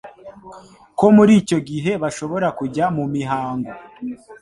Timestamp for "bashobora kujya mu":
2.03-3.03